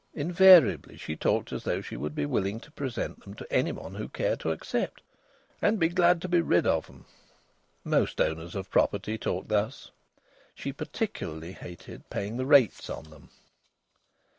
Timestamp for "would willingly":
1.95-2.69